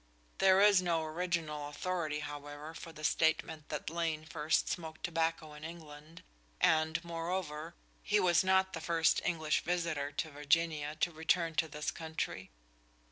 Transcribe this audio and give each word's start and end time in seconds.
There 0.39 0.61
is 0.61 0.81
no 0.81 1.03
original 1.03 1.67
authority, 1.69 2.21
however, 2.21 2.73
for 2.73 2.91
the 2.91 3.03
statement 3.03 3.69
that 3.69 3.91
Lane 3.91 4.25
first 4.25 4.67
smoked 4.67 5.03
tobacco 5.03 5.53
in 5.53 5.63
England, 5.63 6.23
and, 6.59 6.99
moreover, 7.03 7.75
he 8.01 8.19
was 8.19 8.43
not 8.43 8.73
the 8.73 8.81
first 8.81 9.21
English 9.23 9.61
visitor 9.63 10.11
to 10.11 10.31
Virginia 10.31 10.95
to 11.01 11.11
return 11.11 11.53
to 11.53 11.67
this 11.67 11.91
country. 11.91 12.49